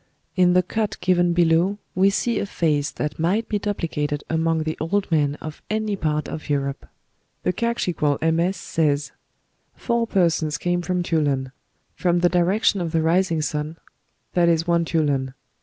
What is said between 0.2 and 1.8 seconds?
In the cut given below